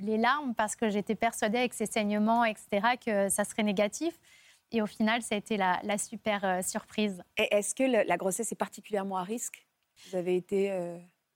[0.00, 2.68] les larmes parce que j'étais persuadée avec ces saignements, etc.,
[3.02, 4.20] que ça serait négatif.
[4.70, 7.22] Et au final, ça a été la, super surprise.
[7.38, 9.66] Et est-ce que la grossesse est particulièrement à risque?
[10.04, 10.70] Vous avez été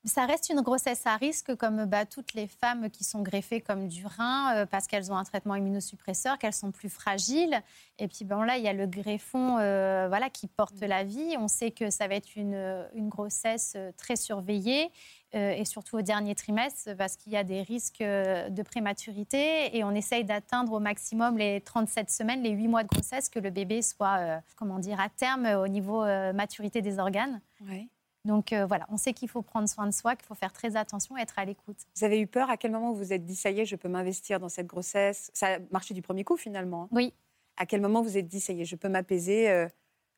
[0.05, 3.87] ça reste une grossesse à risque, comme bah, toutes les femmes qui sont greffées comme
[3.87, 7.61] du rein, euh, parce qu'elles ont un traitement immunosuppresseur, qu'elles sont plus fragiles.
[7.99, 11.35] Et puis bon, là, il y a le greffon euh, voilà, qui porte la vie.
[11.37, 14.91] On sait que ça va être une, une grossesse euh, très surveillée,
[15.33, 19.77] et surtout au dernier trimestre, parce qu'il y a des risques de prématurité.
[19.77, 23.39] Et on essaye d'atteindre au maximum les 37 semaines, les 8 mois de grossesse, que
[23.39, 27.39] le bébé soit, comment dire, à terme au niveau maturité des organes.
[27.61, 27.87] Oui.
[28.25, 30.75] Donc euh, voilà, on sait qu'il faut prendre soin de soi, qu'il faut faire très
[30.75, 31.77] attention, être à l'écoute.
[31.95, 33.75] Vous avez eu peur À quel moment vous vous êtes dit, ça y est, je
[33.75, 35.31] peux m'investir dans cette grossesse?
[35.33, 36.83] Ça a marché du premier coup finalement.
[36.83, 36.89] Hein.
[36.91, 37.13] Oui.
[37.57, 39.67] À quel moment vous vous êtes dit, ça y est, je peux m'apaiser euh?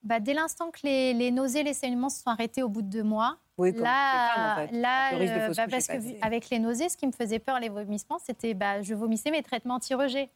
[0.04, 2.90] bah, Dès l'instant que les, les, nausées, les saignements se sont arrêtés au bout de
[2.90, 3.38] deux mois.
[3.58, 4.76] Oui, là, en fait.
[4.76, 8.20] là euh, bah, parce que avec les nausées, ce qui me faisait peur, les vomissements,
[8.20, 10.30] c'était bah, je vomissais mes traitements anti-rejet.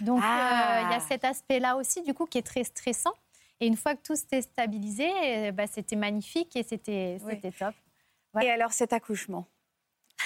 [0.00, 1.00] Donc il y a ah!
[1.00, 3.14] cet aspect-là aussi, du coup, qui est très stressant.
[3.60, 7.18] Et une fois que tout s'était stabilisé, euh, bah, c'était magnifique et c'était
[7.58, 7.74] top.
[8.40, 9.46] Et alors cet accouchement?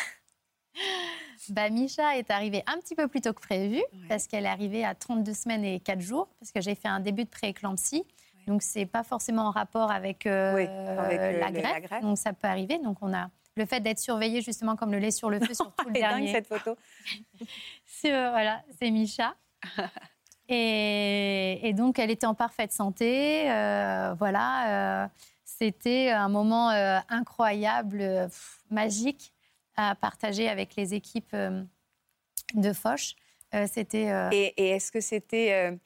[1.48, 4.84] Bah, Micha est arrivée un petit peu plus tôt que prévu, parce qu'elle est arrivée
[4.84, 8.04] à 32 semaines et 4 jours, parce que j'ai fait un début de prééclampsie.
[8.46, 12.46] Donc, ce n'est pas forcément en rapport avec, euh, euh, la, greffe, Donc, ça peut
[12.46, 12.78] arriver.
[12.78, 15.72] Donc, on a le fait d'être surveillé, justement, comme le lait sur le feu sur
[15.76, 16.32] tout le dernier.
[16.32, 16.76] cette photo.
[18.02, 19.34] voilà, c'est Micha.
[20.48, 23.50] Et, donc, elle était en parfaite santé.
[23.50, 25.08] Euh, voilà, euh,
[25.44, 28.28] c'était un moment euh, incroyable,
[28.70, 29.32] magique
[29.76, 31.36] à partager avec les équipes
[32.54, 33.14] de Foch.
[33.68, 34.12] c'était.
[34.32, 35.78] Et, et est-ce que c'était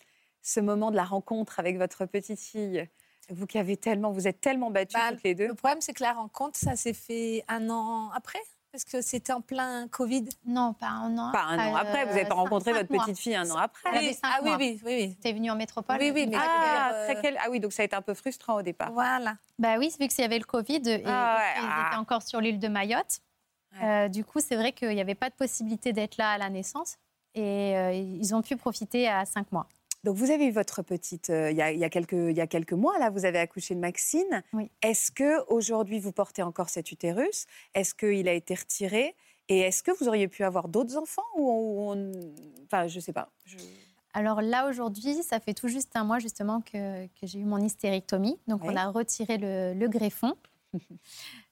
[0.42, 2.88] ce moment de la rencontre avec votre petite fille
[3.30, 5.48] Vous qui avez tellement, vous êtes tellement battues bah, toutes les deux?
[5.48, 8.40] Le problème, c'est que la rencontre, ça s'est fait un an après
[8.76, 11.32] parce que c'était en plein Covid Non, pas un an.
[11.32, 12.04] Pas un an après.
[12.04, 13.90] Vous n'avez pas rencontré votre petite fille un an après.
[13.98, 14.18] Oui.
[14.22, 15.16] Ah oui, oui, oui.
[15.22, 16.26] Tu es venue en métropole Oui, oui.
[16.26, 16.92] Mais ah,
[17.40, 18.92] ah oui, donc ça a été un peu frustrant au départ.
[18.92, 19.36] Voilà.
[19.58, 22.00] Bah oui, vu qu'il y avait le Covid et ah ils étaient ah.
[22.00, 23.20] encore sur l'île de Mayotte.
[23.82, 26.50] Euh, du coup, c'est vrai qu'il n'y avait pas de possibilité d'être là à la
[26.50, 26.96] naissance.
[27.34, 29.68] Et euh, ils ont pu profiter à cinq mois.
[30.06, 32.74] Donc, vous avez eu votre petite, euh, il, y a, quelques, il y a quelques
[32.74, 34.44] mois, là, vous avez accouché de Maxine.
[34.52, 34.70] Oui.
[34.80, 37.46] Est-ce que aujourd'hui vous portez encore cet utérus?
[37.74, 39.16] Est-ce qu'il a été retiré?
[39.48, 41.92] Et est-ce que vous auriez pu avoir d'autres enfants ou
[42.66, 43.32] Enfin, je ne sais pas.
[44.14, 47.58] Alors là, aujourd'hui, ça fait tout juste un mois, justement, que, que j'ai eu mon
[47.58, 48.38] hystérectomie.
[48.46, 50.36] Donc, on a retiré le, le greffon.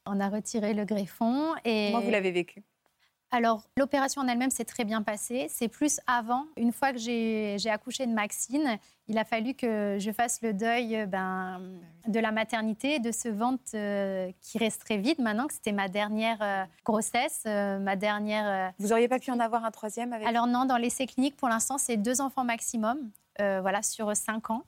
[0.06, 1.56] on a retiré le greffon.
[1.64, 1.90] Et...
[1.90, 2.62] Comment vous l'avez vécu?
[3.34, 5.48] Alors, l'opération en elle-même s'est très bien passée.
[5.50, 10.12] C'est plus avant, une fois que j'ai accouché de Maxine, il a fallu que je
[10.12, 11.60] fasse le deuil euh, ben,
[12.06, 16.38] de la maternité, de ce ventre euh, qui resterait vide maintenant, que c'était ma dernière
[16.42, 18.72] euh, grossesse, ma dernière...
[18.78, 21.48] Vous n'auriez pas pu en avoir un troisième avec Alors non, dans l'essai clinique, pour
[21.48, 24.62] l'instant, c'est deux enfants maximum, voilà, sur cinq ans.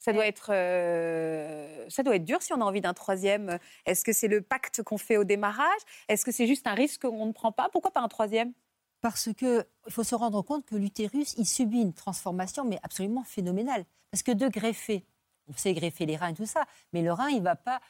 [0.00, 3.58] Ça doit, être, euh, ça doit être dur si on a envie d'un troisième.
[3.84, 5.80] Est-ce que c'est le pacte qu'on fait au démarrage?
[6.08, 7.68] Est-ce que c'est juste un risque qu'on ne prend pas?
[7.70, 8.54] Pourquoi pas un troisième?
[9.02, 13.84] Parce qu'il faut se rendre compte que l'utérus, il subit une transformation, mais absolument phénoménale.
[14.10, 15.04] Parce que de greffer,
[15.48, 17.80] on sait greffer les reins et tout ça, mais le rein, il ne va pas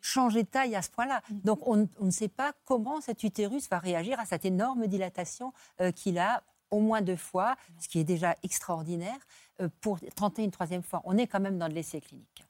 [0.00, 1.22] changer de taille à ce point-là.
[1.28, 1.40] Mm.
[1.40, 5.90] Donc on, ne sait pas comment cet utérus va réagir à cette énorme dilatation euh,
[5.90, 9.18] qu'il a au moins deux fois, ce qui est déjà extraordinaire.
[9.60, 11.02] Euh, pour tenter une troisième fois.
[11.04, 12.44] On est quand même dans de l'essai clinique.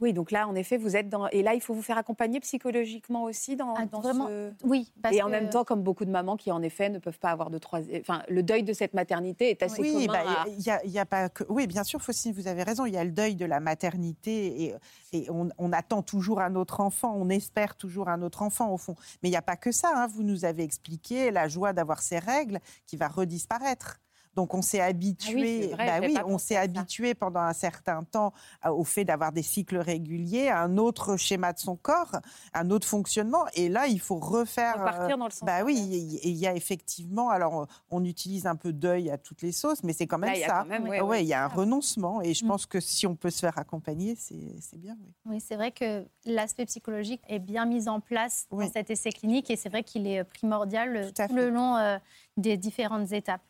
[0.00, 1.28] Oui, donc là, en effet, vous êtes dans.
[1.28, 4.52] Et là, il faut vous faire accompagner psychologiquement aussi dans, ah, vraiment, ce.
[4.62, 4.92] Oui.
[5.02, 7.30] Parce et en même temps, comme beaucoup de mamans qui, en effet, ne peuvent pas
[7.30, 8.00] avoir de troisième.
[8.00, 10.24] Enfin, le deuil de cette maternité est assez oui, commun.
[10.24, 11.42] Bah, il y, a, pas que.
[11.48, 12.86] Oui, bien sûr, Faustine, vous avez raison.
[12.86, 14.74] Il y a le deuil de la maternité et,
[15.12, 17.14] et on, on, attend toujours un autre enfant.
[17.16, 18.94] On espère toujours un autre enfant, au fond.
[19.22, 19.90] Mais il n'y a pas que ça.
[19.94, 20.06] Hein.
[20.06, 24.00] Vous nous avez expliqué la joie d'avoir ces règles qui va redisparaître.
[24.34, 28.32] Donc on s'est habitué, ah oui, bah on s'est habitué pendant un certain temps
[28.64, 32.12] au fait d'avoir des cycles réguliers, un autre schéma de son corps,
[32.54, 33.44] un autre fonctionnement.
[33.54, 34.74] Et là, il faut refaire.
[34.74, 35.44] Repartir euh, dans le sens.
[35.44, 35.76] Bah oui,
[36.22, 37.30] il y a effectivement.
[37.30, 40.64] Alors on utilise un peu d'œil à toutes les sauces, mais c'est quand même ça.
[40.64, 42.22] ouais, il y a un renoncement.
[42.22, 42.48] Et je mm.
[42.48, 44.96] pense que si on peut se faire accompagner, c'est bien.
[45.24, 49.50] Oui, c'est vrai que l'aspect psychologique est bien mis en place dans cet essai clinique
[49.50, 51.98] et c'est vrai qu'il est primordial tout, le long euh,
[52.36, 53.42] des différentes étapes.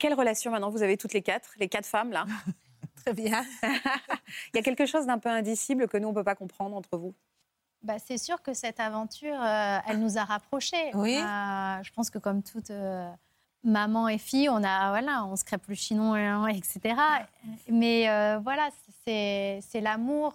[0.00, 2.24] Quelle relation maintenant vous avez toutes les quatre, les quatre femmes là?
[3.04, 3.44] Très bien.
[3.62, 6.74] Il y a quelque chose d'un peu indicible que nous, on ne peut pas comprendre
[6.74, 7.14] entre vous?
[7.82, 10.90] Bah, C'est sûr que cette aventure, euh, elle nous a rapprochés.
[10.94, 11.16] Oui.
[11.16, 13.10] Euh, je pense que comme toute euh,
[13.62, 16.94] maman et fille, on, a, voilà, on se crêpe le chinon, etc.
[17.68, 18.06] Mais
[18.38, 18.70] voilà,
[19.04, 20.32] c'est l'amour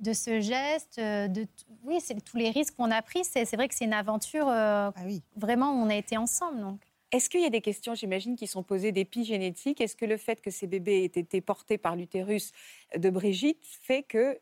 [0.00, 1.46] de ce geste, de
[1.82, 3.24] oui, c'est tous les risques qu'on a pris.
[3.24, 5.22] C'est vrai que c'est une aventure ah oui.
[5.34, 6.60] vraiment où on a été ensemble.
[6.60, 6.80] Donc.
[7.10, 9.80] Est-ce qu'il y a des questions, j'imagine, qui sont posées d'épigénétique?
[9.80, 12.52] Est-ce que le fait que ces bébés aient été portés par l'utérus
[12.96, 14.38] de Brigitte fait que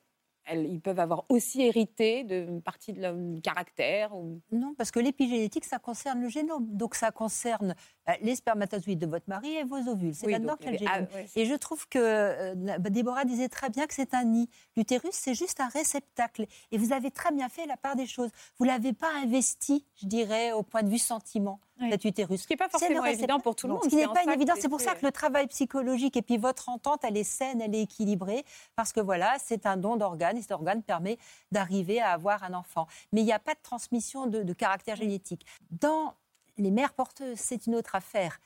[0.54, 4.12] ils peuvent avoir aussi hérité d'une partie de leur caractère
[4.52, 6.66] Non, parce que l'épigénétique, ça concerne le génome.
[6.76, 7.74] Donc ça concerne
[8.08, 10.14] euh, les spermatozoïdes de votre mari et vos ovules.
[10.14, 11.26] C'est là-dedans qu'il y a le génome.
[11.34, 14.48] et je trouve que euh, Déborah disait très bien que c'est un nid.
[14.76, 16.46] L'utérus, c'est juste un réceptacle.
[16.70, 18.30] Et vous avez très bien fait la part des choses.
[18.58, 22.42] Vous ne l'avez pas investi, je dirais, au point de vue sentiment cet utérus.
[22.42, 23.84] Ce qui n'est pas forcément évident pour tout le monde.
[23.84, 26.68] Ce qui n'est pas évident, c'est pour ça que le travail psychologique et puis votre
[26.68, 30.42] entente, elle est saine, elle est équilibrée, parce que voilà, c'est un don d'organes et
[30.42, 31.18] cet organe permet
[31.52, 32.86] d'arriver à avoir un enfant.
[33.12, 35.46] Mais il n'y a pas de transmission de, de caractère génétique.
[35.70, 36.14] Dans
[36.58, 38.38] les mères porteuses, c'est une autre affaire.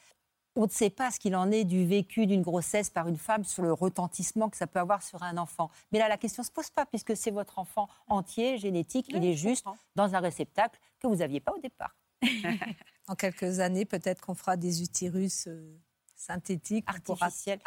[0.57, 3.45] On ne sait pas ce qu'il en est du vécu d'une grossesse par une femme
[3.45, 5.71] sur le retentissement que ça peut avoir sur un enfant.
[5.93, 9.07] Mais là, la question ne se pose pas puisque c'est votre enfant entier, génétique.
[9.11, 9.65] il est juste
[9.95, 11.95] dans un réceptacle que vous n'aviez pas au départ.
[13.11, 15.77] en quelques années, peut-être qu'on fera des utérus euh,
[16.15, 17.59] synthétiques, artificiels.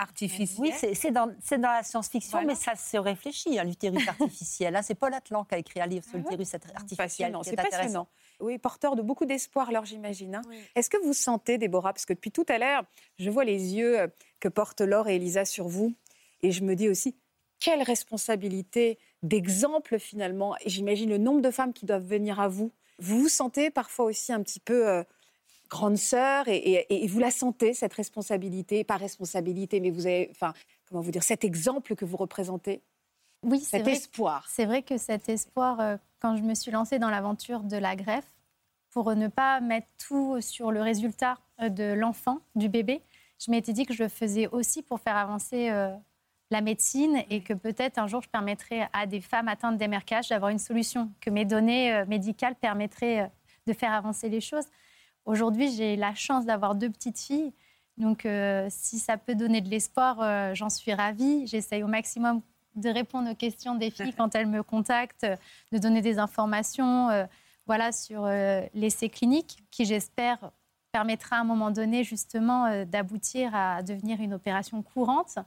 [0.58, 4.74] Oui, c'est dans, dans, la science-fiction, mais ça se réfléchit, hein, l'utérus artificiel.
[4.74, 4.82] Hein.
[4.82, 7.38] c'est Paul Atlan qui a écrit un livre sur ah l'utérus artificiel.
[7.44, 8.08] C'est passionnant.
[8.40, 10.36] Oui, porteur de beaucoup d'espoir, alors j'imagine.
[10.36, 10.42] Hein.
[10.76, 12.86] Est-ce que vous sentez, Déborah, parce que depuis tout à l'heure,
[13.20, 14.08] je vois les yeux euh,
[14.40, 15.94] que portent Laure et Elisa sur vous,
[16.42, 17.18] et je me dis aussi,
[17.60, 20.56] quelle responsabilité d'exemple finalement.
[20.62, 22.72] Et j'imagine le nombre de femmes qui doivent venir à vous.
[23.00, 24.88] Vous vous sentez parfois aussi un petit peu...
[24.88, 25.04] Euh,
[25.74, 30.54] grande sœur et, vous la sentez, cette responsabilité, pas responsabilité, mais vous avez, enfin,
[30.88, 32.82] comment vous dire, cet exemple que vous représentez?
[33.44, 34.48] Oui, cet espoir.
[34.50, 37.96] C'est vrai que cet espoir, euh, quand je me suis lancée dans l'aventure de la
[37.96, 38.32] greffe,
[38.92, 43.02] pour ne pas mettre tout sur le résultat euh, de l'enfant, du bébé,
[43.44, 45.90] je m'étais dit que je le faisais aussi pour faire avancer euh,
[46.52, 50.52] la médecine et que peut-être un jour je permettrais à des femmes atteintes d'MRKH d'avoir
[50.52, 53.32] une solution, que mes données euh, médicales permettraient
[53.66, 54.66] de faire avancer les choses.
[55.26, 57.54] Aujourd'hui, j'ai la chance d'avoir deux petites filles.
[57.98, 58.28] Donc,
[58.70, 61.46] si ça peut donner de l'espoir, j'en suis ravie.
[61.48, 62.42] J'essaye au maximum
[62.76, 65.28] de répondre aux questions des filles quand elles me contactent,
[65.72, 67.10] de donner des informations
[67.68, 68.28] voilà, sur
[68.74, 70.52] l'essai clinique qui, j'espère,
[70.94, 75.40] permettra à un moment donné justement euh, d'aboutir à devenir une opération courante.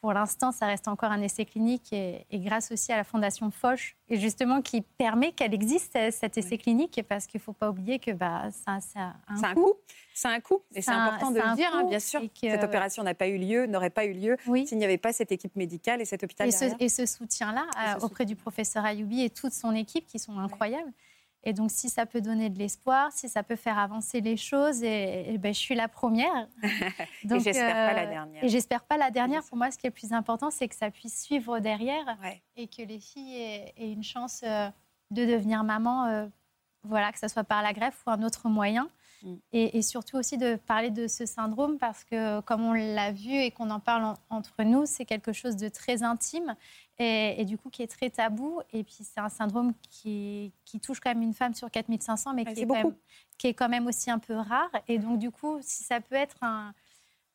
[0.00, 3.96] Pour l'instant, ça reste encore un essai clinique et, grâce aussi à la Fondation Foch,
[4.08, 7.98] et justement qui permet qu'elle existe, cet essai clinique, parce qu'il ne faut pas oublier
[7.98, 9.74] que bah, ça, ça a un, coût.
[10.14, 12.20] C'est un coût, et c'est important de le dire, hein, bien sûr.
[12.40, 15.32] Cette opération n'a pas eu lieu, n'aurait pas eu lieu s'il n'y avait pas cette
[15.32, 19.30] équipe médicale et cet hôpital et Ce, ce soutien-là euh, auprès du professeur Ayoubi et
[19.30, 20.92] toute son équipe qui sont incroyables.
[21.44, 24.82] Et donc, si ça peut donner de l'espoir, si ça peut faire avancer les choses,
[24.82, 26.48] et, ben, je suis la première.
[27.24, 28.44] Donc, et j'espère pas la euh, dernière.
[28.44, 29.44] Et j'espère pas la dernière.
[29.44, 32.18] Pour moi, ce qui est le plus important, c'est que ça puisse suivre derrière
[32.56, 34.68] et que les filles aient, une chance euh,
[35.10, 36.26] de devenir maman, euh,
[36.82, 38.88] voilà, que ce soit par la greffe ou un autre moyen.
[39.22, 39.34] Mm.
[39.52, 43.50] Et, surtout aussi de parler de ce syndrome parce que, comme on l'a vu et
[43.50, 46.54] qu'on en parle entre nous, c'est quelque chose de très intime
[46.98, 48.60] et, du coup qui est très tabou.
[48.72, 52.44] Et puis c'est un syndrome qui, qui, touche quand même une femme sur 4500, mais
[52.44, 52.94] qui, est quand même,
[53.38, 54.70] qui est quand même aussi un peu rare.
[54.86, 56.74] Et donc du coup, si ça peut être un,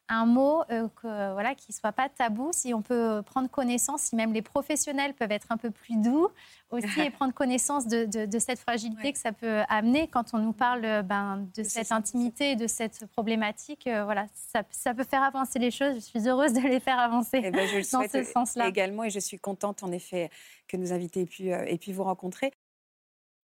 [0.10, 4.02] un mot euh, que, voilà, qui ne soit pas tabou, si on peut prendre connaissance,
[4.02, 6.28] si même les professionnels peuvent être un peu plus doux
[6.72, 10.54] aussi et prendre connaissance de, de, cette fragilité que ça peut amener quand on nous
[10.54, 13.88] parle ben, de cette intimité, de cette problématique.
[13.88, 15.96] Euh, voilà, ça, ça, peut faire avancer les choses.
[15.96, 18.68] Je suis heureuse de les faire avancer eh ben, je le dans ce sens-là.
[18.68, 20.30] Également, et je suis contente en effet
[20.68, 22.52] que nos invités aient pu, euh, aient pu vous rencontrer.